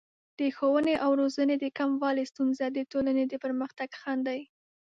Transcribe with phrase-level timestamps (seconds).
[0.39, 4.41] د ښوونې او روزنې د کموالي ستونزه د ټولنې د پرمختګ خنډ دی.